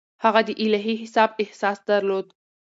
هغه 0.23 0.41
د 0.47 0.49
الهي 0.65 0.95
حساب 1.03 1.29
احساس 1.43 1.77
درلود. 1.89 2.27